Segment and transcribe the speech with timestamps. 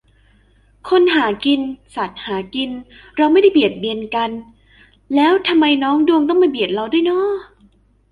[0.89, 1.61] คนหากิน
[1.95, 2.69] สัตว์หากิน
[3.17, 7.19] เราไม่เบียดเบียนกันและกัน แล้วทำไมน้องดวงต้องมาเบียดเราด้วยหนอ